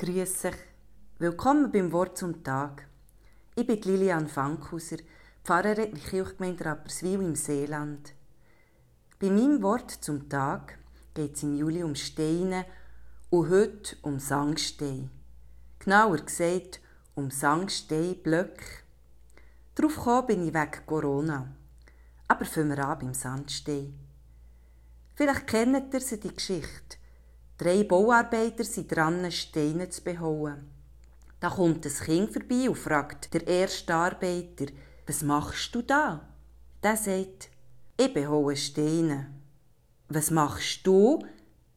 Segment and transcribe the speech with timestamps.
[0.00, 0.54] Grüß euch.
[1.18, 2.88] Willkommen beim Wort zum Tag.
[3.54, 4.96] Ich bin Lilian Fankhauser,
[5.44, 8.14] Pfarrerin der Kirchgemeinde Rapperswil im Seeland.
[9.18, 10.78] Bei meinem Wort zum Tag
[11.12, 12.64] geht es im Juli um Steine
[13.28, 15.10] und heute um Sangstein.
[15.80, 16.80] Genauer gesagt
[17.14, 18.64] um Sangsteinblöcke.
[19.74, 21.46] Darauf gekommen bin ich wegen Corona.
[22.26, 23.98] Aber fangen wir an beim Sandstein.
[25.14, 26.96] Vielleicht kennt ihr sie, die Geschichte.
[27.60, 30.70] Drei Bauarbeiter sind dran, Steine zu behauen.
[31.40, 34.64] Da kommt ein Kind vorbei und fragt der erste Arbeiter,
[35.06, 36.26] was machst du da?
[36.82, 37.50] Der sagt,
[37.98, 39.26] ich behaue Steine.
[40.08, 41.22] Was machst du?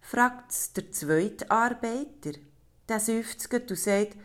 [0.00, 2.38] fragt der zweite Arbeiter.
[2.88, 4.16] Der seufzt und sagt,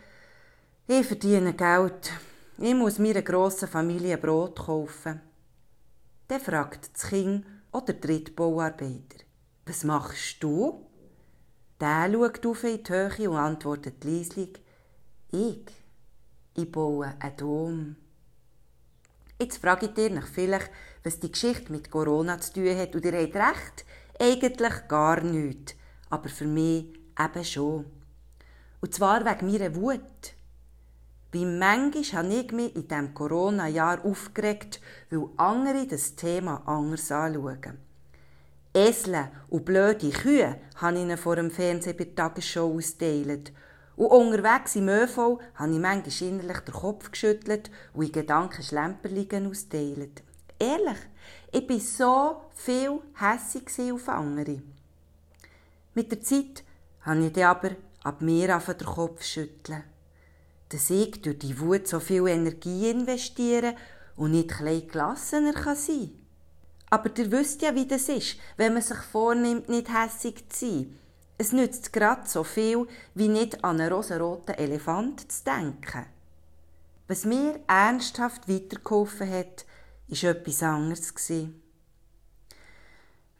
[0.86, 2.12] ich verdiene Geld.
[2.58, 5.20] Ich muss meiner grossen Familie Brot kaufen.
[6.28, 9.24] Dann fragt das Kind oder der dritte Bauarbeiter,
[9.66, 10.87] was machst du?
[11.80, 14.60] Der schaut auf in die Höhe und antwortet leislich,
[15.30, 15.64] ich,
[16.54, 17.96] ich baue einen Dom.
[19.38, 20.70] Jetzt frage ich dir vielleicht,
[21.04, 22.94] was die Geschichte mit Corona zu tun hat.
[22.96, 23.84] Und ihr habt recht,
[24.18, 25.76] eigentlich gar nichts.
[26.10, 27.84] Aber für mich eben schon.
[28.80, 30.34] Und zwar wegen meiner Wut.
[31.30, 37.78] Wie manchmal habe ich mich in diesem Corona-Jahr aufgeregt, weil andere das Thema anders anschauen.
[38.78, 43.52] Esel und blöde Kühe habe ich ihnen vor dem Fernsehen bei der Tagesschau ausgeteilt.
[43.96, 49.48] Und unterwegs im ÖV habe ich manchmal innerlich den Kopf geschüttelt und in Gedanken Schlemperligen
[49.48, 50.22] ausgeteilt.
[50.60, 50.98] Ehrlich,
[51.50, 54.62] ich war so viel hässig auf andere.
[55.94, 56.62] Mit der Zeit
[57.00, 57.70] habe ich dann aber
[58.04, 59.82] ab mir auf den Kopf schütteln.
[60.68, 63.74] Dass ich durch die Wut so viel Energie investieren
[64.14, 66.12] und nicht klein gelassener kann sein
[66.90, 70.98] Aber ihr wisst ja, wie das ist, wenn man sich vornimmt, nicht hässig zu sein.
[71.36, 76.06] Es nützt gerade so viel, wie nicht an einen rosaroten Elefant zu denken.
[77.06, 79.64] Was mir ernsthaft weitergeholfen hat,
[80.08, 81.14] war etwas anderes.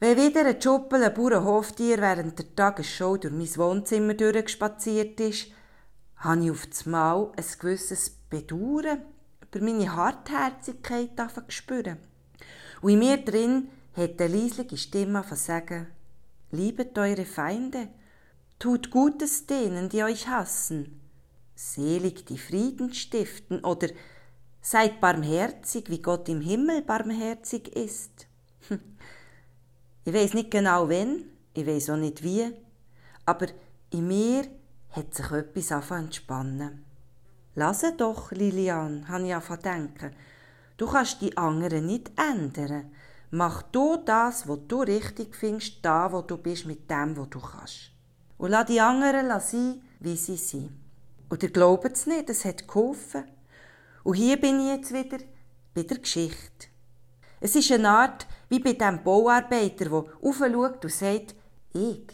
[0.00, 5.48] Wenn wieder ein Schuppel, ein Bauernhoftier während der Tagesschau durch mein Wohnzimmer durchgespaziert ist,
[6.16, 9.02] habe ich auf das Mal ein gewisses Bedauern
[9.42, 11.10] über meine Hartherzigkeit
[11.48, 11.98] spüren.
[12.80, 15.86] Und in mir drin hat eine leisliche Stimme von sagen,
[16.50, 17.88] liebet eure Feinde,
[18.58, 21.00] tut Gutes denen, die euch hassen,
[21.54, 23.88] selig die Frieden stiften oder
[24.60, 28.26] seid barmherzig, wie Gott im Himmel barmherzig ist.
[30.04, 32.50] Ich weiß nicht genau wenn, ich weiß auch nicht wie,
[33.26, 33.48] aber
[33.90, 34.46] in mir
[34.92, 36.84] hat sich etwas angefangen entspannen.
[37.54, 40.16] Lass doch, Lilian, habe ich angefangen denken.
[40.78, 42.92] Du kannst die anderen nicht ändern.
[43.32, 47.40] Mach du das, was du richtig findest, da, wo du bist, mit dem, was du
[47.40, 47.90] kannst.
[48.38, 50.70] Und lass die anderen sein, wie sie sind.
[51.30, 53.24] Ihr glaubt es nicht, es hat geholfen.
[54.04, 55.18] Und hier bin ich jetzt wieder
[55.74, 56.68] bei der Geschichte.
[57.40, 61.34] Es ist eine Art wie bei dem Bauarbeiter, der aufschaut und sagt,
[61.74, 62.06] ich,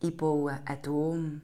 [0.00, 1.42] ich baue einen Dom.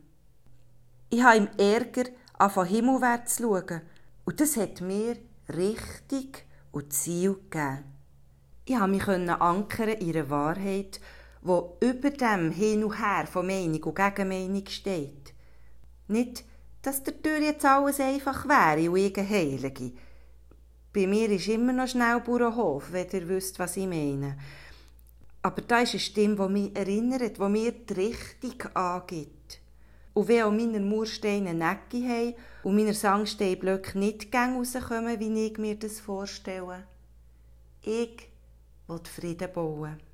[1.11, 2.11] Ich habe im Ärger
[2.49, 3.83] von himmelwärts zu schauen
[4.25, 5.17] und das hat mir
[5.49, 6.33] Richtung
[6.73, 7.85] und Ziel gegeben.
[8.65, 11.01] Ich habe mich ankern in einer Wahrheit,
[11.41, 15.33] wo über dem Hin und Her von Meinung und Gegenmeinung steht.
[16.09, 16.45] Nicht,
[16.83, 19.93] dass der Tür jetzt alles einfach wäre und ich Heilige.
[20.93, 24.37] Bei mir ist immer noch schnell Bauernhof, wenn ihr wisst, was ich meine.
[25.43, 29.38] Aber da ist eine Stimme, die mich erinnert, die mir die Richtung angibt.
[30.19, 32.35] Und wenn auch meine Mursteine Necke haben
[32.65, 36.89] und meine Sangsteinblöcke nicht rauskommen, wie ich mir das vorstelle,
[37.83, 38.29] ich
[38.89, 40.08] will Frieden bauen.